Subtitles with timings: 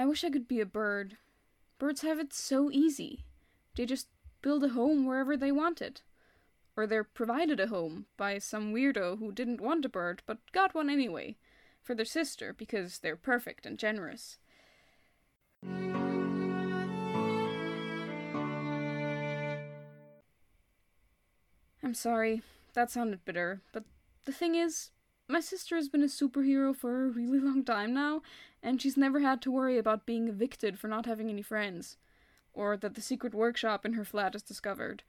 [0.00, 1.18] I wish I could be a bird.
[1.78, 3.26] Birds have it so easy.
[3.76, 4.08] They just
[4.40, 6.00] build a home wherever they want it.
[6.74, 10.74] Or they're provided a home by some weirdo who didn't want a bird but got
[10.74, 11.36] one anyway,
[11.82, 14.38] for their sister because they're perfect and generous.
[21.82, 22.40] I'm sorry,
[22.72, 23.84] that sounded bitter, but
[24.24, 24.92] the thing is,
[25.30, 28.22] my sister has been a superhero for a really long time now,
[28.62, 31.96] and she's never had to worry about being evicted for not having any friends,
[32.52, 35.02] or that the secret workshop in her flat is discovered,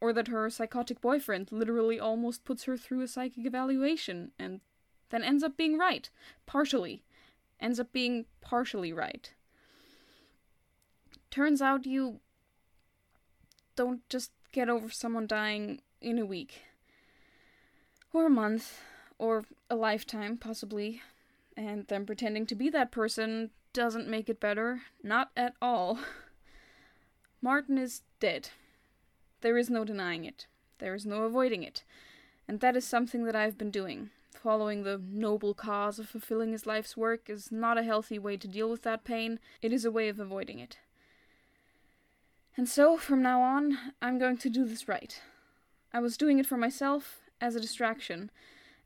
[0.00, 4.60] or that her psychotic boyfriend literally almost puts her through a psychic evaluation and
[5.10, 6.10] then ends up being right,
[6.46, 7.02] partially.
[7.60, 9.32] Ends up being partially right.
[11.30, 12.20] Turns out you
[13.74, 16.62] don't just get over someone dying in a week,
[18.12, 18.80] or a month,
[19.18, 21.02] or a lifetime, possibly,
[21.56, 24.82] and then pretending to be that person doesn't make it better.
[25.02, 25.98] Not at all.
[27.42, 28.50] Martin is dead.
[29.40, 30.46] There is no denying it.
[30.78, 31.84] There is no avoiding it.
[32.46, 34.10] And that is something that I've been doing.
[34.42, 38.48] Following the noble cause of fulfilling his life's work is not a healthy way to
[38.48, 40.78] deal with that pain, it is a way of avoiding it.
[42.56, 45.20] And so, from now on, I'm going to do this right.
[45.92, 48.30] I was doing it for myself, as a distraction,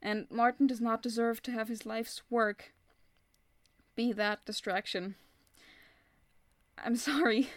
[0.02, 2.72] and Martin does not deserve to have his life's work
[3.94, 5.14] be that distraction.
[6.82, 7.48] I'm sorry.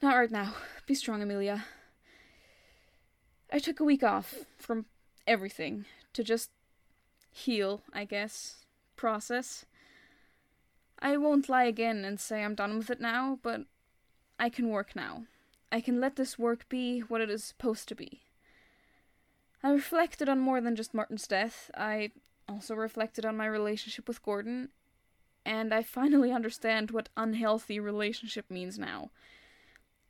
[0.00, 0.54] Not right now.
[0.86, 1.64] Be strong, Amelia.
[3.52, 4.86] I took a week off from
[5.26, 6.50] everything to just
[7.30, 8.64] heal, I guess,
[8.96, 9.64] process.
[10.98, 13.62] I won't lie again and say I'm done with it now, but
[14.38, 15.24] I can work now.
[15.70, 18.22] I can let this work be what it is supposed to be.
[19.62, 21.70] I reflected on more than just Martin's death.
[21.76, 22.10] I
[22.48, 24.70] also reflected on my relationship with Gordon,
[25.44, 29.10] and I finally understand what unhealthy relationship means now.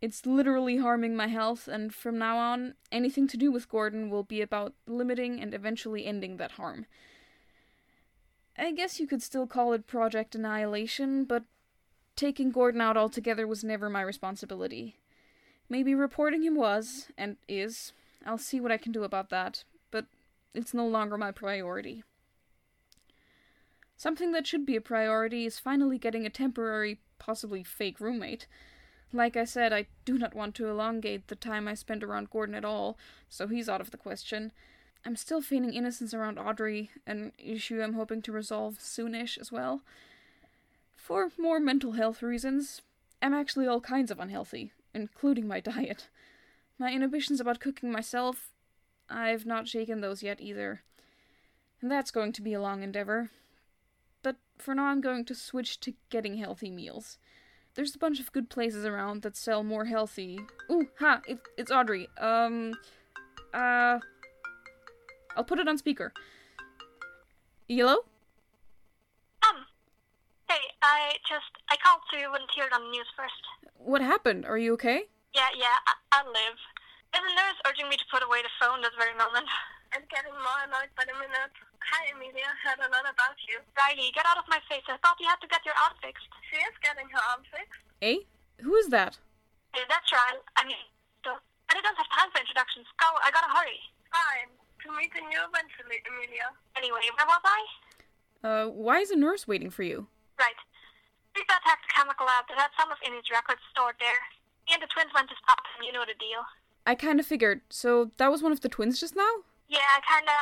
[0.01, 4.25] It's literally harming my health, and from now on, anything to do with Gordon will
[4.25, 6.87] be about limiting and eventually ending that harm.
[8.59, 11.45] I guess you could still call it Project Annihilation, but
[12.17, 14.97] taking Gordon out altogether was never my responsibility.
[15.69, 17.93] Maybe reporting him was, and is,
[18.27, 20.07] I'll see what I can do about that, but
[20.55, 22.05] it's no longer my priority.
[23.97, 28.47] Something that should be a priority is finally getting a temporary, possibly fake roommate.
[29.13, 32.55] Like I said, I do not want to elongate the time I spend around Gordon
[32.55, 34.53] at all, so he's out of the question.
[35.05, 39.83] I'm still feigning innocence around Audrey, an issue I'm hoping to resolve soonish as well.
[40.97, 42.83] For more mental health reasons,
[43.21, 46.09] I'm actually all kinds of unhealthy, including my diet.
[46.83, 48.51] My inhibitions about cooking myself,
[49.09, 50.83] I've not shaken those yet either.
[51.81, 53.31] And that's going to be a long endeavor.
[54.21, 57.19] But for now, I'm going to switch to getting healthy meals.
[57.77, 60.41] There's a bunch of good places around that sell more healthy.
[60.73, 61.21] Ooh, ha!
[61.29, 62.09] It, it's Audrey.
[62.19, 62.75] Um,
[63.55, 64.01] uh,
[65.37, 66.13] I'll put it on speaker.
[67.69, 67.99] Hello?
[69.49, 69.67] Um,
[70.49, 73.35] hey, I just, I called so you wouldn't hear it on the news first.
[73.77, 74.45] What happened?
[74.47, 75.03] Are you okay?
[75.33, 76.59] Yeah, yeah, I, I live.
[77.83, 79.51] There's a nurse urging me to put away the phone this very moment.
[79.91, 81.51] I'm getting more annoyed by the minute.
[81.83, 82.47] Hi, Amelia.
[82.63, 83.59] Heard a lot about you.
[83.75, 84.87] Riley, get out of my face.
[84.87, 86.31] I thought you had to get your arm fixed.
[86.47, 87.83] She is getting her arm fixed.
[88.01, 88.23] Eh?
[88.63, 89.19] Who is that?
[89.75, 90.39] Hey, that's right.
[90.55, 90.79] I mean,
[91.27, 92.87] so, I don't have time for introductions.
[93.03, 93.83] Go, I gotta hurry.
[94.15, 94.55] Fine.
[94.55, 96.55] To meeting you eventually, Amelia.
[96.79, 97.61] Anyway, where was I?
[98.43, 100.07] Uh, why is a nurse waiting for you?
[100.39, 100.59] Right.
[101.35, 104.23] Rita attacked the chemical lab that had some of Innie's records stored there.
[104.71, 106.47] He and the twins went to stop him, you know the deal.
[106.87, 107.61] I kind of figured.
[107.71, 109.47] So that was one of the twins just now?
[109.69, 110.33] Yeah, I kinda.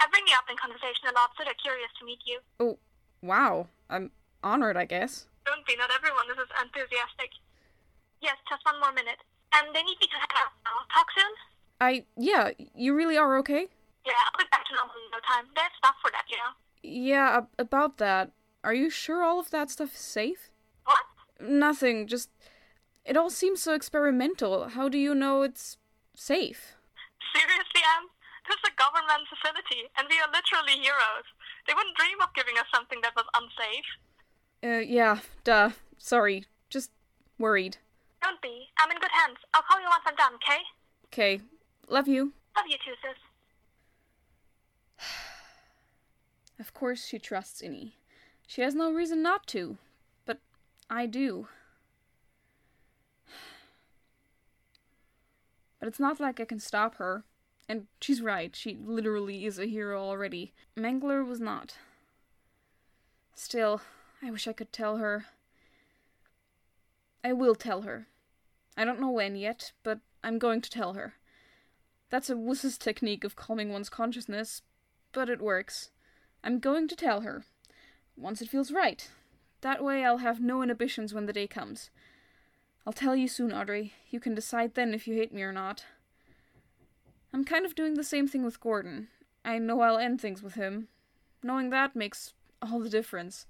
[0.00, 2.38] I bring you up in conversation a lot, so they're curious to meet you.
[2.60, 2.78] Oh,
[3.22, 3.66] wow.
[3.90, 4.10] I'm
[4.44, 5.26] honored, I guess.
[5.44, 7.30] Don't be, not everyone is as enthusiastic.
[8.20, 9.18] Yes, just one more minute.
[9.52, 10.86] And they need me to head out now.
[10.94, 11.32] Talk soon?
[11.80, 13.66] I, yeah, you really are okay?
[14.06, 15.46] Yeah, I'll be back to normal in no time.
[15.56, 16.52] Have stuff for that, you know.
[16.82, 18.30] Yeah, ab- about that.
[18.62, 20.50] Are you sure all of that stuff is safe?
[20.84, 20.98] What?
[21.40, 22.30] Nothing, just.
[23.08, 24.68] It all seems so experimental.
[24.68, 25.78] How do you know it's
[26.14, 26.76] safe?
[27.34, 28.08] Seriously, Anne?
[28.46, 31.24] This is a government facility, and we are literally heroes.
[31.66, 33.88] They wouldn't dream of giving us something that was unsafe.
[34.62, 35.70] Uh, yeah, duh.
[35.96, 36.44] Sorry.
[36.68, 36.90] Just
[37.38, 37.78] worried.
[38.20, 38.68] Don't be.
[38.78, 39.38] I'm in good hands.
[39.54, 40.60] I'll call you once I'm done, okay?
[41.06, 41.40] Okay.
[41.88, 42.34] Love you.
[42.56, 43.16] Love you too, sis.
[46.60, 47.92] Of course she trusts Innie.
[48.46, 49.78] She has no reason not to.
[50.26, 50.40] But
[50.90, 51.46] I do.
[55.78, 57.24] But it's not like I can stop her.
[57.68, 60.52] And she's right, she literally is a hero already.
[60.76, 61.76] Mengler was not.
[63.34, 63.82] Still,
[64.22, 65.26] I wish I could tell her.
[67.22, 68.06] I will tell her.
[68.76, 71.14] I don't know when yet, but I'm going to tell her.
[72.10, 74.62] That's a wuss's technique of calming one's consciousness,
[75.12, 75.90] but it works.
[76.42, 77.44] I'm going to tell her.
[78.16, 79.08] Once it feels right.
[79.60, 81.90] That way I'll have no inhibitions when the day comes.
[82.88, 83.92] I'll tell you soon, Audrey.
[84.08, 85.84] You can decide then if you hate me or not.
[87.34, 89.08] I'm kind of doing the same thing with Gordon.
[89.44, 90.88] I know I'll end things with him.
[91.42, 92.32] Knowing that makes
[92.62, 93.44] all the difference.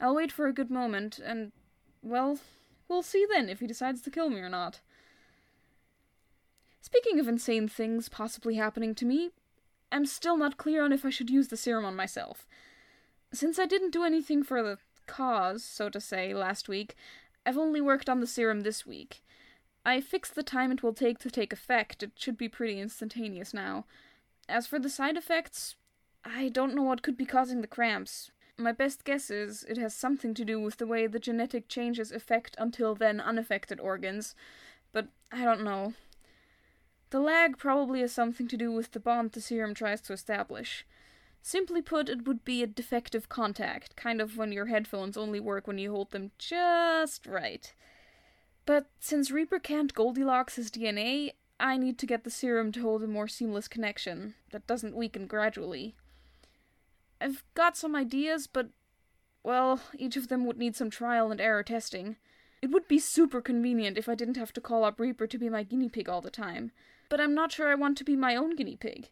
[0.00, 1.52] I'll wait for a good moment, and,
[2.02, 2.40] well,
[2.88, 4.80] we'll see then if he decides to kill me or not.
[6.80, 9.30] Speaking of insane things possibly happening to me,
[9.92, 12.48] I'm still not clear on if I should use the serum on myself.
[13.32, 16.96] Since I didn't do anything for the cause, so to say, last week,
[17.44, 19.22] I've only worked on the serum this week.
[19.84, 22.02] I fixed the time it will take to take effect.
[22.02, 23.84] It should be pretty instantaneous now.
[24.48, 25.76] As for the side effects,
[26.24, 28.30] I don't know what could be causing the cramps.
[28.56, 32.12] My best guess is it has something to do with the way the genetic changes
[32.12, 34.34] affect until then unaffected organs,
[34.92, 35.94] but I don't know.
[37.10, 40.86] The lag probably has something to do with the bond the serum tries to establish.
[41.44, 45.66] Simply put, it would be a defective contact, kind of when your headphones only work
[45.66, 47.74] when you hold them just right.
[48.64, 53.02] But since Reaper can't Goldilocks his DNA, I need to get the serum to hold
[53.02, 55.96] a more seamless connection that doesn't weaken gradually.
[57.20, 58.68] I've got some ideas, but,
[59.42, 62.16] well, each of them would need some trial and error testing.
[62.62, 65.48] It would be super convenient if I didn't have to call up Reaper to be
[65.48, 66.70] my guinea pig all the time,
[67.08, 69.10] but I'm not sure I want to be my own guinea pig.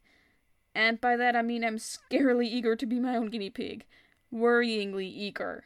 [0.74, 3.84] And by that I mean I'm scarily eager to be my own guinea pig.
[4.32, 5.64] Worryingly eager.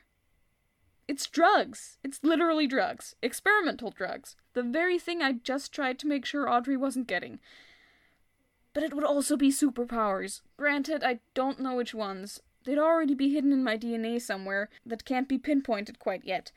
[1.06, 1.98] It's drugs.
[2.02, 3.14] It's literally drugs.
[3.22, 4.36] Experimental drugs.
[4.54, 7.40] The very thing I just tried to make sure Audrey wasn't getting.
[8.72, 10.40] But it would also be superpowers.
[10.56, 12.40] Granted, I don't know which ones.
[12.64, 16.50] They'd already be hidden in my DNA somewhere that can't be pinpointed quite yet.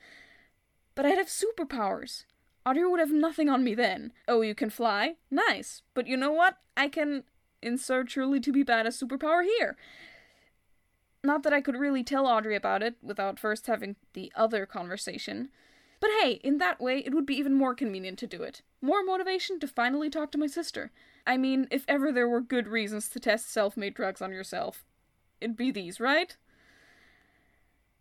[0.94, 2.24] But I'd have superpowers.
[2.64, 4.12] Audrey would have nothing on me then.
[4.26, 5.16] Oh, you can fly?
[5.30, 5.82] Nice.
[5.94, 6.56] But you know what?
[6.76, 7.24] I can
[7.62, 9.76] insert truly to be bad as superpower here.
[11.24, 15.48] Not that I could really tell Audrey about it without first having the other conversation.
[16.00, 18.62] But hey, in that way, it would be even more convenient to do it.
[18.80, 20.92] More motivation to finally talk to my sister.
[21.26, 24.84] I mean, if ever there were good reasons to test self made drugs on yourself,
[25.40, 26.36] it'd be these, right?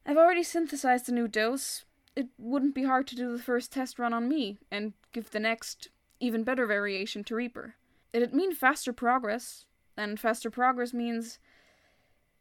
[0.06, 1.86] I've already synthesized a new dose.
[2.16, 5.40] It wouldn't be hard to do the first test run on me, and give the
[5.40, 5.90] next,
[6.20, 7.76] even better variation to Reaper.
[8.14, 9.66] It'd mean faster progress,
[9.96, 11.40] and faster progress means.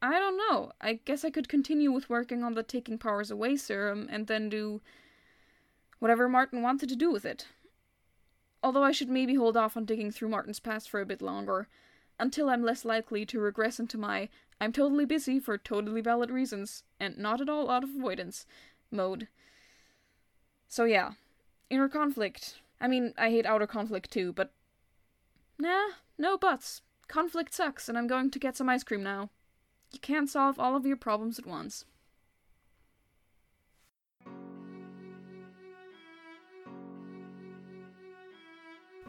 [0.03, 0.73] I don't know.
[0.81, 4.51] I guess I could continue with working on the Taking Powers Away serum and then
[4.51, 4.83] do
[5.99, 7.47] whatever Martin wanted to do with it.
[8.63, 11.67] Although I should maybe hold off on digging through Martin's past for a bit longer,
[12.19, 14.29] until I'm less likely to regress into my
[14.61, 18.47] I'm totally busy for totally valid reasons, and not at all out of avoidance
[18.91, 19.29] mode.
[20.69, 21.13] So yeah,
[21.69, 22.61] inner conflict.
[22.81, 24.53] I mean, I hate outer conflict too, but
[25.59, 25.89] Nah,
[26.19, 26.83] no buts.
[27.09, 29.31] Conflict sucks, and I'm going to get some ice cream now.
[29.91, 31.85] You can't solve all of your problems at once.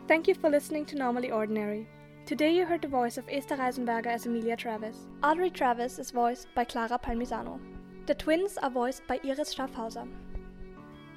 [0.08, 1.86] Thank you for listening to Normally Ordinary.
[2.26, 5.08] Today you heard the voice of Esther Reisenberger as Amelia Travis.
[5.22, 7.60] Audrey Travis is voiced by Clara Palmisano.
[8.06, 10.08] The twins are voiced by Iris Schaffhauser.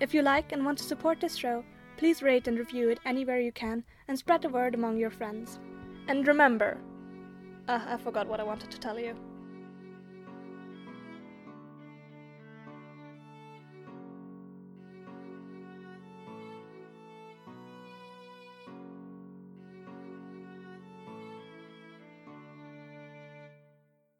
[0.00, 1.64] If you like and want to support this show,
[1.98, 5.60] please rate and review it anywhere you can and spread the word among your friends.
[6.08, 6.78] And remember,
[7.68, 9.14] uh, I forgot what I wanted to tell you.